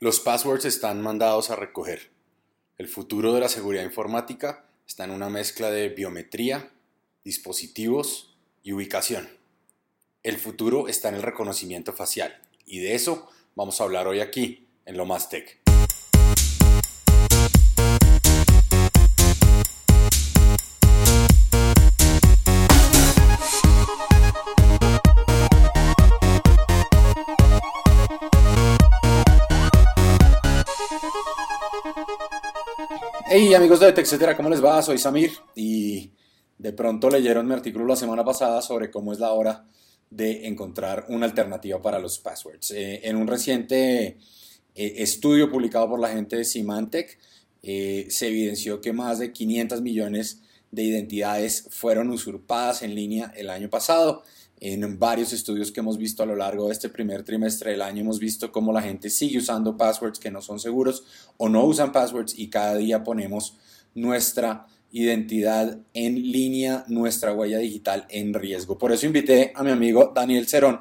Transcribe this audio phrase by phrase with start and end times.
[0.00, 2.10] Los passwords están mandados a recoger.
[2.78, 6.72] El futuro de la seguridad informática está en una mezcla de biometría,
[7.22, 9.28] dispositivos y ubicación.
[10.24, 14.66] El futuro está en el reconocimiento facial y de eso vamos a hablar hoy aquí
[14.84, 15.63] en Lo Más Tech.
[33.36, 34.80] Hey amigos de etcétera, ¿cómo les va?
[34.80, 36.12] Soy Samir y
[36.56, 39.66] de pronto leyeron mi artículo la semana pasada sobre cómo es la hora
[40.08, 42.70] de encontrar una alternativa para los passwords.
[42.70, 44.18] Eh, en un reciente
[44.76, 47.18] eh, estudio publicado por la gente de Symantec,
[47.64, 50.40] eh, se evidenció que más de 500 millones
[50.70, 54.22] de identidades fueron usurpadas en línea el año pasado
[54.60, 58.00] en varios estudios que hemos visto a lo largo de este primer trimestre del año,
[58.00, 61.04] hemos visto cómo la gente sigue usando passwords que no son seguros
[61.36, 63.56] o no usan passwords y cada día ponemos
[63.94, 68.78] nuestra identidad en línea, nuestra huella digital en riesgo.
[68.78, 70.80] Por eso invité a mi amigo Daniel Cerón,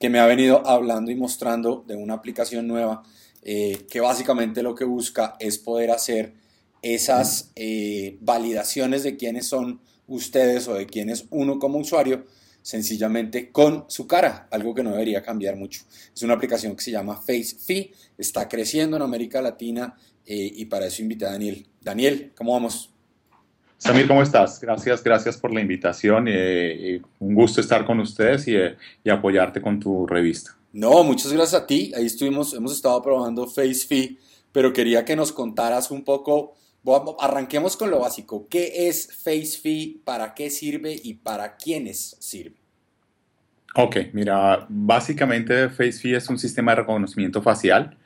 [0.00, 3.04] que me ha venido hablando y mostrando de una aplicación nueva
[3.42, 6.34] eh, que básicamente lo que busca es poder hacer
[6.82, 12.26] esas eh, validaciones de quiénes son ustedes o de quién es uno como usuario
[12.64, 15.82] sencillamente con su cara, algo que no debería cambiar mucho.
[16.14, 20.86] Es una aplicación que se llama FaceFi, está creciendo en América Latina eh, y para
[20.86, 21.66] eso invité a Daniel.
[21.82, 22.90] Daniel, ¿cómo vamos?
[23.76, 24.62] Samir, ¿cómo estás?
[24.62, 26.24] Gracias, gracias por la invitación.
[26.26, 30.56] Eh, un gusto estar con ustedes y, eh, y, apoyarte con tu revista.
[30.72, 31.92] No, muchas gracias a ti.
[31.94, 34.18] Ahí estuvimos, hemos estado probando FaceFi,
[34.52, 36.54] pero quería que nos contaras un poco
[37.20, 38.46] Arranquemos con lo básico.
[38.48, 40.02] ¿Qué es FaceFi?
[40.04, 40.98] ¿Para qué sirve?
[41.02, 42.56] ¿Y para quiénes sirve?
[43.76, 47.96] Ok, mira, básicamente FaceFi es un sistema de reconocimiento facial.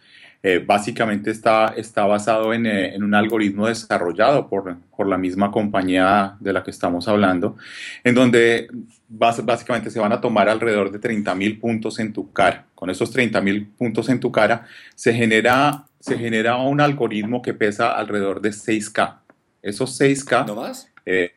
[0.40, 5.50] Eh, básicamente está, está basado en, eh, en, un algoritmo desarrollado por, por, la misma
[5.50, 7.56] compañía de la que estamos hablando,
[8.04, 8.68] en donde
[9.08, 12.66] básicamente se van a tomar alrededor de 30 mil puntos en tu cara.
[12.76, 17.54] Con esos 30 mil puntos en tu cara se genera se genera un algoritmo que
[17.54, 19.18] pesa alrededor de 6K.
[19.62, 20.46] Esos 6K...
[20.46, 20.90] ¿No más?
[21.04, 21.32] Eh,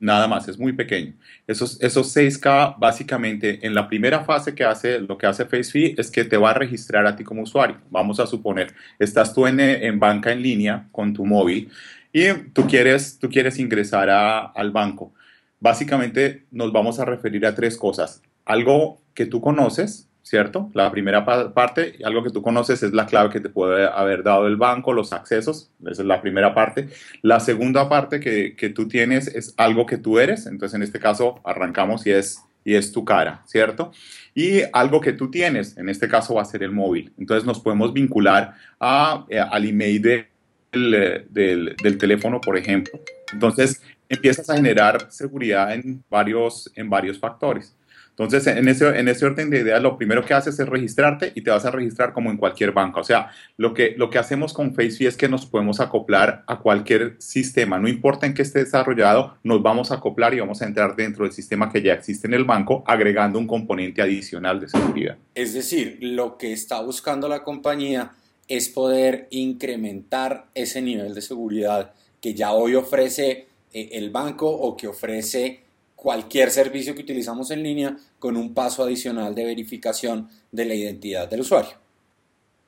[0.00, 1.14] nada más, es muy pequeño.
[1.46, 6.10] Esos, esos 6K, básicamente, en la primera fase que hace, lo que hace FaceFi es
[6.10, 7.78] que te va a registrar a ti como usuario.
[7.90, 11.70] Vamos a suponer, estás tú en, en banca en línea con tu móvil
[12.12, 15.12] y tú quieres, tú quieres ingresar a, al banco.
[15.60, 18.22] Básicamente nos vamos a referir a tres cosas.
[18.44, 20.70] Algo que tú conoces, ¿cierto?
[20.74, 24.46] La primera parte, algo que tú conoces es la clave que te puede haber dado
[24.46, 26.90] el banco, los accesos, esa es la primera parte.
[27.22, 31.00] La segunda parte que, que, tú tienes es algo que tú eres, entonces en este
[31.00, 33.90] caso arrancamos y es, y es tu cara, ¿cierto?
[34.34, 37.10] Y algo que tú tienes, en este caso va a ser el móvil.
[37.16, 43.00] Entonces nos podemos vincular a, eh, al email del, del, del teléfono, por ejemplo.
[43.32, 47.77] Entonces empiezas a generar seguridad en varios, en varios factores.
[48.18, 51.42] Entonces, en ese, en ese orden de ideas, lo primero que haces es registrarte y
[51.42, 53.00] te vas a registrar como en cualquier banca.
[53.00, 56.58] O sea, lo que, lo que hacemos con FaceFi es que nos podemos acoplar a
[56.58, 57.78] cualquier sistema.
[57.78, 61.24] No importa en qué esté desarrollado, nos vamos a acoplar y vamos a entrar dentro
[61.24, 65.16] del sistema que ya existe en el banco, agregando un componente adicional de seguridad.
[65.36, 68.12] Es decir, lo que está buscando la compañía
[68.48, 74.76] es poder incrementar ese nivel de seguridad que ya hoy ofrece eh, el banco o
[74.76, 75.67] que ofrece
[75.98, 81.28] cualquier servicio que utilizamos en línea con un paso adicional de verificación de la identidad
[81.28, 81.72] del usuario.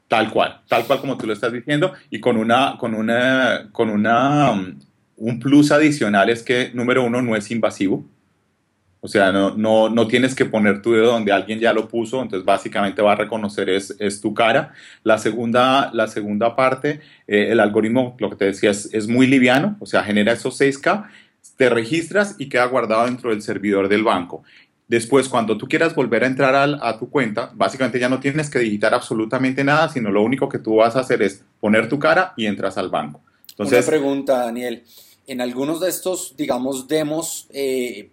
[0.08, 3.88] Tal cual, tal cual como tú lo estás diciendo y con una, con una, con
[3.88, 4.76] una, um,
[5.16, 8.04] un plus adicional es que número uno no es invasivo.
[9.00, 12.20] O sea, no, no, no, tienes que poner tu dedo donde alguien ya lo puso,
[12.20, 14.72] entonces básicamente va a reconocer es, es tu cara.
[15.04, 19.28] La segunda, la segunda parte, eh, el algoritmo, lo que te decía, es, es muy
[19.28, 21.08] liviano, o sea, genera esos 6K
[21.60, 24.42] te registras y queda guardado dentro del servidor del banco.
[24.88, 28.60] Después, cuando tú quieras volver a entrar a, tu cuenta, básicamente ya no tienes que
[28.60, 32.32] digitar absolutamente nada, sino lo único que tú vas a hacer es poner tu cara
[32.34, 33.20] y entras al banco.
[33.58, 34.84] Una pregunta, Daniel.
[35.26, 38.08] En algunos de estos, digamos, demos eh,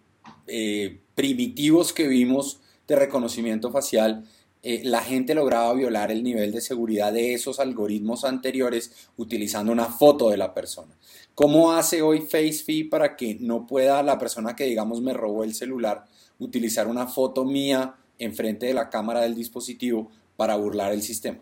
[0.45, 4.25] eh, primitivos que vimos de reconocimiento facial,
[4.69, 9.85] eh, la gente lograba violar el nivel de seguridad de esos algoritmos anteriores utilizando una
[9.85, 10.93] foto de la persona.
[11.35, 15.53] ¿Cómo hace hoy FaceFi para que no pueda la persona que digamos me robó el
[15.53, 16.03] celular
[16.37, 21.39] utilizar una foto mía enfrente de la cámara del dispositivo para burlar el sistema?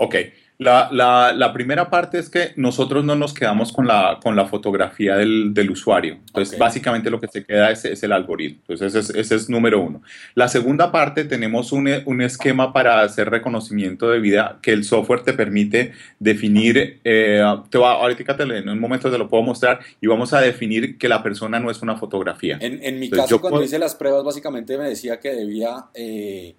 [0.00, 0.14] Ok,
[0.58, 4.46] la, la, la, primera parte es que nosotros no nos quedamos con la, con la
[4.46, 6.14] fotografía del, del usuario.
[6.14, 6.58] Entonces, okay.
[6.58, 8.60] básicamente lo que se queda es, es el algoritmo.
[8.68, 10.02] Entonces, ese es, ese es, número uno.
[10.34, 15.22] La segunda parte, tenemos un, un, esquema para hacer reconocimiento de vida que el software
[15.22, 17.00] te permite definir.
[17.04, 20.40] Eh, te va, ahorita te, en un momento te lo puedo mostrar y vamos a
[20.40, 22.58] definir que la persona no es una fotografía.
[22.60, 26.56] En, en mi Entonces, caso, cuando hice las pruebas, básicamente me decía que debía, eh,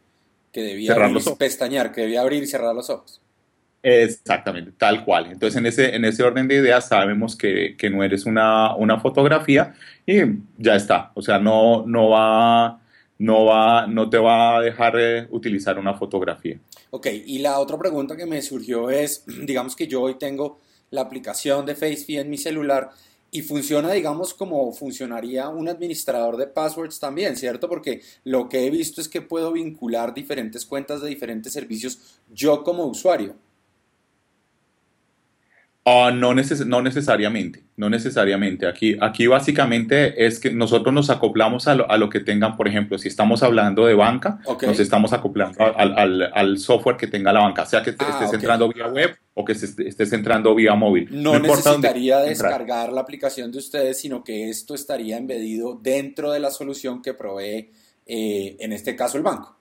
[0.53, 3.21] que debía abrir, pestañear, que debía abrir y cerrar los ojos.
[3.81, 5.27] Exactamente, tal cual.
[5.31, 8.99] Entonces, en ese, en ese orden de ideas sabemos que, que, no eres una, una
[8.99, 9.73] fotografía
[10.05, 10.19] y
[10.57, 11.11] ya está.
[11.15, 12.81] O sea, no, no, va,
[13.19, 16.59] no, va, no te va a dejar eh, utilizar una fotografía.
[16.89, 20.59] Ok, y la otra pregunta que me surgió es, digamos que yo hoy tengo
[20.91, 22.89] la aplicación de FaceFi en mi celular
[23.31, 27.69] y funciona, digamos, como funcionaría un administrador de passwords también, ¿cierto?
[27.69, 32.63] Porque lo que he visto es que puedo vincular diferentes cuentas de diferentes servicios yo
[32.63, 33.35] como usuario.
[35.85, 38.67] Uh, no, neces no, necesariamente, no necesariamente.
[38.67, 42.67] Aquí, aquí básicamente es que nosotros nos acoplamos a lo, a lo que tengan, por
[42.67, 44.69] ejemplo, si estamos hablando de banca, okay.
[44.69, 48.27] nos estamos acoplando al, al, al, software que tenga la banca, sea que ah, estés
[48.27, 48.35] okay.
[48.35, 51.07] entrando vía web o que estés entrando vía móvil.
[51.11, 52.93] No, no necesitaría descargar entrar.
[52.93, 57.71] la aplicación de ustedes, sino que esto estaría embedido dentro de la solución que provee,
[58.05, 59.57] eh, en este caso, el banco.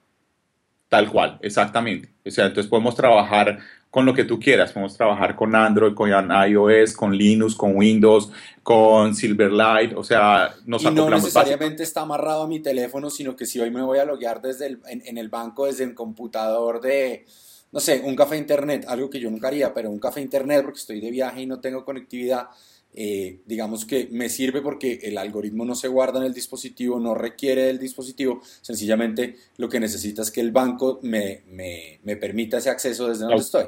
[0.89, 2.09] Tal cual, exactamente.
[2.25, 4.71] O sea, entonces podemos trabajar con lo que tú quieras.
[4.71, 8.31] Podemos trabajar con Android, con iOS, con Linux, con Windows,
[8.61, 9.93] con Silverlight.
[9.95, 13.71] O sea, nos y no necesariamente está amarrado a mi teléfono, sino que si hoy
[13.71, 17.25] me voy a loguear desde el, en, en, el banco, desde el computador de,
[17.71, 20.79] no sé, un café internet, algo que yo nunca haría, pero un café internet porque
[20.79, 22.47] estoy de viaje y no tengo conectividad.
[22.91, 27.13] Eh, digamos que me sirve porque el algoritmo no se guarda en el dispositivo, no
[27.13, 32.57] requiere del dispositivo, sencillamente lo que necesita es que el banco me, me, me permita
[32.57, 33.65] ese acceso desde donde estoy.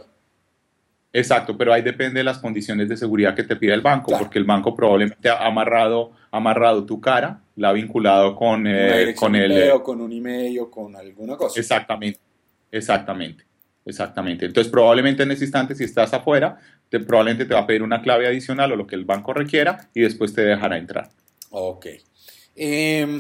[1.13, 4.23] Exacto, pero ahí depende de las condiciones de seguridad que te pida el banco, claro.
[4.23, 9.13] porque el banco probablemente ha amarrado, ha amarrado tu cara, la ha vinculado con, eh,
[9.15, 9.51] con el...
[9.51, 11.59] Email, con un email o con alguna cosa.
[11.59, 12.19] Exactamente,
[12.71, 13.43] exactamente,
[13.83, 14.45] exactamente.
[14.45, 18.01] Entonces probablemente en ese instante, si estás afuera, te, probablemente te va a pedir una
[18.01, 21.09] clave adicional o lo que el banco requiera y después te dejará entrar.
[21.49, 21.87] Ok.
[22.55, 23.19] Eh,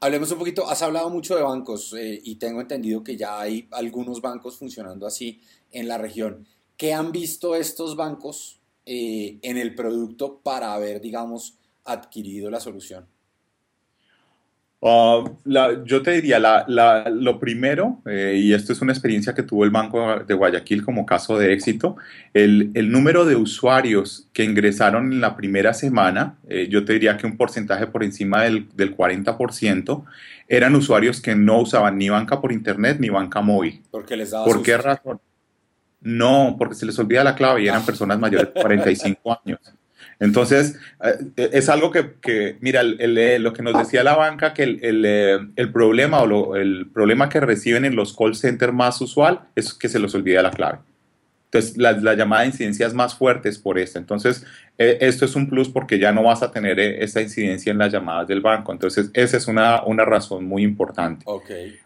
[0.00, 3.68] hablemos un poquito, has hablado mucho de bancos eh, y tengo entendido que ya hay
[3.72, 5.40] algunos bancos funcionando así
[5.72, 6.46] en la región.
[6.76, 13.06] ¿Qué han visto estos bancos eh, en el producto para haber, digamos, adquirido la solución?
[14.78, 19.34] Uh, la, yo te diría, la, la, lo primero, eh, y esto es una experiencia
[19.34, 21.96] que tuvo el Banco de Guayaquil como caso de éxito,
[22.34, 27.16] el, el número de usuarios que ingresaron en la primera semana, eh, yo te diría
[27.16, 30.04] que un porcentaje por encima del, del 40%,
[30.46, 33.82] eran usuarios que no usaban ni banca por internet ni banca móvil.
[33.90, 35.18] ¿Por qué les daba ¿Por qué razón?
[36.06, 39.58] No, porque se les olvida la clave y eran personas mayores de 45 años.
[40.20, 44.54] Entonces, eh, es algo que, que mira, el, el, lo que nos decía la banca,
[44.54, 45.04] que el,
[45.56, 49.74] el problema o lo, el problema que reciben en los call centers más usual es
[49.74, 50.78] que se les olvida la clave.
[51.46, 53.98] Entonces, la, la llamada de incidencia es más fuerte es por esta.
[53.98, 54.46] Entonces,
[54.78, 57.78] eh, esto es un plus porque ya no vas a tener eh, esa incidencia en
[57.78, 58.70] las llamadas del banco.
[58.70, 61.24] Entonces, esa es una, una razón muy importante.
[61.26, 61.80] Okay.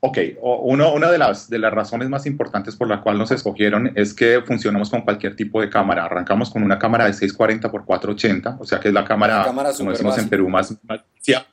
[0.00, 3.92] Ok, uno, una de las, de las razones más importantes por la cual nos escogieron
[3.94, 6.04] es que funcionamos con cualquier tipo de cámara.
[6.04, 9.72] Arrancamos con una cámara de 640 x 480, o sea que es la cámara, cámara
[9.76, 11.46] como decimos en Perú, más, más misia,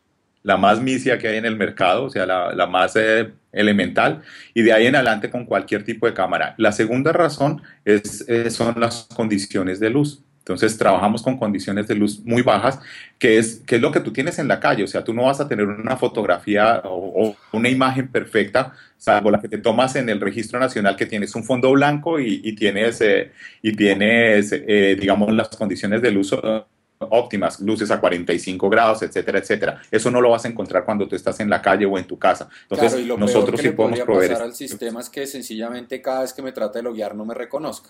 [0.43, 4.21] la más misia que hay en el mercado, o sea, la, la más eh, elemental,
[4.53, 6.53] y de ahí en adelante con cualquier tipo de cámara.
[6.57, 10.21] La segunda razón es, eh, son las condiciones de luz.
[10.43, 12.77] Entonces trabajamos con condiciones de luz muy bajas,
[13.17, 14.83] que es, que es lo que tú tienes en la calle.
[14.83, 19.31] O sea, tú no vas a tener una fotografía o, o una imagen perfecta, salvo
[19.31, 22.55] la que te tomas en el registro nacional, que tienes un fondo blanco y, y
[22.55, 23.31] tienes, eh,
[23.61, 26.63] y tienes eh, digamos, las condiciones de luz uh,
[26.99, 29.81] óptimas, luces a 45 grados, etcétera, etcétera.
[29.89, 32.19] Eso no lo vas a encontrar cuando tú estás en la calle o en tu
[32.19, 32.49] casa.
[32.63, 34.31] Entonces, claro, y lo nosotros que sí podemos proveer.
[34.31, 37.33] Pasar al sistema es que sencillamente cada vez que me trate de loguear no me
[37.33, 37.89] reconozca.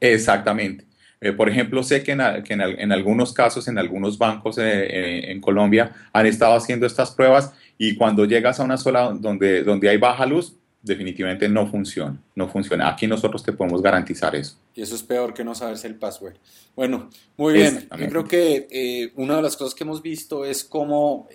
[0.00, 0.86] Exactamente.
[1.20, 4.62] Eh, por ejemplo, sé que, en, que en, en, algunos casos, en algunos bancos eh,
[4.62, 9.64] eh, en Colombia han estado haciendo estas pruebas y cuando llegas a una sola donde,
[9.64, 12.88] donde hay baja luz, definitivamente no funciona, no funciona.
[12.88, 14.56] Aquí nosotros te podemos garantizar eso.
[14.76, 16.36] Y eso es peor que no saberse el password.
[16.76, 17.88] Bueno, muy bien.
[17.98, 21.28] Yo creo que eh, una de las cosas que hemos visto es cómo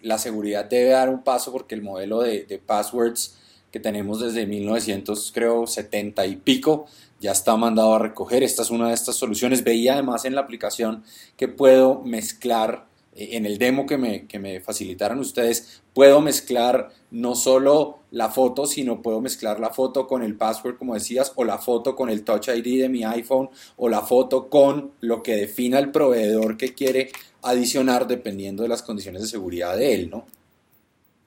[0.00, 3.36] la seguridad debe dar un paso porque el modelo de, de passwords
[3.70, 6.86] que tenemos desde 1970 y pico
[7.20, 8.42] ya está mandado a recoger.
[8.42, 9.62] Esta es una de estas soluciones.
[9.62, 11.04] Veía además en la aplicación
[11.36, 16.90] que puedo mezclar eh, en el demo que me, que me facilitaron ustedes, puedo mezclar
[17.10, 21.44] no solo la foto, sino puedo mezclar la foto con el password, como decías, o
[21.44, 25.36] la foto con el Touch ID de mi iPhone, o la foto con lo que
[25.36, 27.10] defina el proveedor que quiere
[27.42, 30.26] adicionar dependiendo de las condiciones de seguridad de él, ¿no?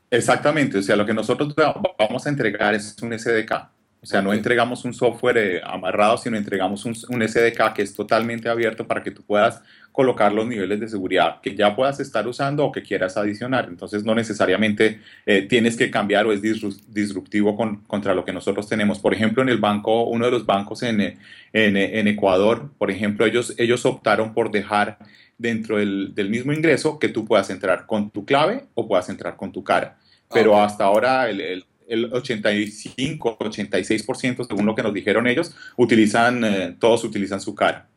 [0.10, 3.73] Exactamente, o sea, lo que nosotros vamos a entregar es un SDK.
[4.04, 8.50] O sea, no entregamos un software eh, amarrado, sino entregamos un, SDK que es totalmente
[8.50, 9.62] abierto para que tú puedas
[9.94, 13.68] colocar los niveles de seguridad que ya puedas estar usando o que quieras adicionar.
[13.70, 17.56] Entonces, no necesariamente eh, tienes que cambiar o es disruptivo
[17.88, 19.00] contra lo que nosotros tenemos.
[19.00, 21.18] Por ejemplo, en el banco, uno de los bancos en,
[21.54, 24.98] en, Ecuador, por ejemplo, ellos, ellos optaron por dejar
[25.38, 29.38] dentro del, del, mismo ingreso que tú puedas entrar con tu clave o puedas entrar
[29.38, 29.98] con tu cara.
[30.30, 36.76] Pero hasta ahora el el 85, 86%, según lo que nos dijeron ellos, utilizan, eh,
[36.80, 37.88] todos utilizan su cara.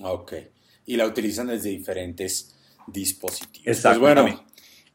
[0.00, 0.34] Ok.
[0.86, 2.54] Y la utilizan desde diferentes
[2.86, 3.66] dispositivos.
[3.66, 4.00] Exacto.
[4.00, 4.44] Pues bueno,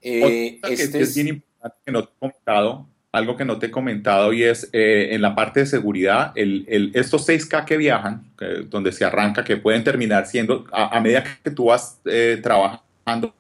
[0.01, 1.15] eh, este es...
[1.15, 4.69] bien importante que no te he comentado, algo que no te he comentado y es
[4.71, 8.31] eh, en la parte de seguridad, el, el, estos 6K que viajan,
[8.67, 12.00] donde se arranca, que pueden terminar siendo, a medida que tú vas
[12.43, 13.33] trabajando,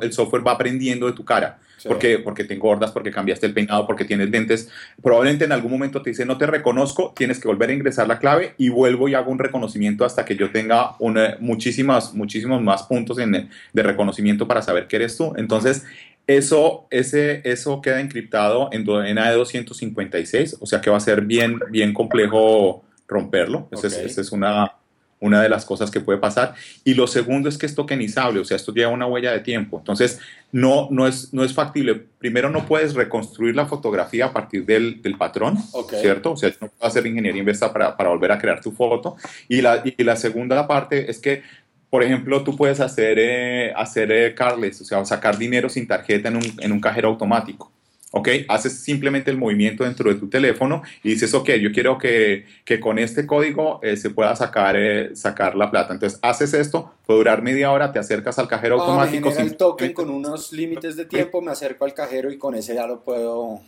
[0.00, 3.86] el software va aprendiendo de tu cara porque, porque te engordas, porque cambiaste el peinado,
[3.86, 4.68] porque tienes lentes.
[5.02, 8.18] Probablemente en algún momento te dice, no te reconozco, tienes que volver a ingresar la
[8.18, 12.84] clave y vuelvo y hago un reconocimiento hasta que yo tenga una, muchísimas, muchísimos más
[12.84, 15.32] puntos en, de reconocimiento para saber que eres tú.
[15.36, 15.84] Entonces,
[16.26, 21.58] eso, ese, eso queda encriptado en, en AE256, o sea que va a ser bien,
[21.70, 23.68] bien complejo romperlo.
[23.72, 23.88] Esa
[24.20, 24.72] es una,
[25.20, 26.54] una de las cosas que puede pasar.
[26.82, 29.78] Y lo segundo es que es tokenizable, o sea, esto lleva una huella de tiempo.
[29.78, 30.18] Entonces,
[30.50, 31.94] no, no, es, no es factible.
[32.18, 35.58] Primero, no puedes reconstruir la fotografía a partir del, del patrón,
[36.00, 36.32] ¿cierto?
[36.32, 39.16] O sea, no puedes hacer ingeniería inversa para, para, volver a crear tu foto.
[39.48, 41.42] Y la, y la segunda parte es que
[41.90, 46.28] por ejemplo, tú puedes hacer, eh, hacer eh, carles, o sea, sacar dinero sin tarjeta
[46.28, 47.72] en un, en un cajero automático.
[48.12, 48.28] ¿Ok?
[48.48, 52.80] Haces simplemente el movimiento dentro de tu teléfono y dices, ok, yo quiero que, que
[52.80, 55.94] con este código eh, se pueda sacar, eh, sacar la plata.
[55.94, 59.30] Entonces, haces esto, puede durar media hora, te acercas al cajero automático.
[59.30, 62.74] Me el token con unos límites de tiempo, me acerco al cajero y con ese
[62.74, 63.60] ya lo puedo,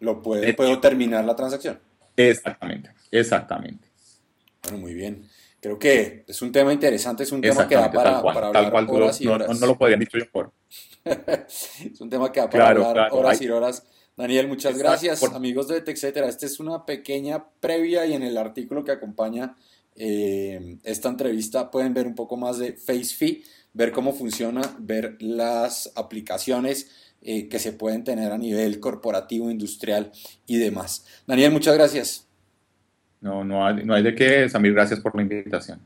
[0.00, 1.78] lo puedo, puedo terminar la transacción.
[2.16, 3.88] Exactamente, exactamente.
[4.62, 5.28] Bueno, muy bien.
[5.64, 8.70] Creo que es un tema interesante, es un tema que da para, para hablar tal
[8.70, 9.48] cual, horas y horas.
[9.48, 10.52] No, no, lo podría dicho yo por.
[11.06, 13.82] es un tema que va para hablar horas y horas.
[14.14, 15.22] Daniel, muchas gracias.
[15.22, 19.56] Amigos de TechCetera, esta es una pequeña previa y en el artículo que acompaña
[19.96, 23.42] eh, esta entrevista pueden ver un poco más de FaceFi,
[23.72, 26.90] ver cómo funciona, ver las aplicaciones
[27.22, 30.12] eh, que se pueden tener a nivel corporativo, industrial
[30.46, 31.06] y demás.
[31.26, 32.26] Daniel, muchas gracias.
[33.24, 35.80] No, no hay, no hay de qué, Samir, gracias por la invitación.